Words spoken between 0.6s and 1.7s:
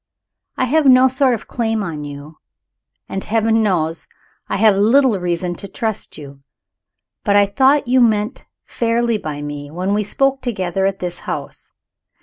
have no sort of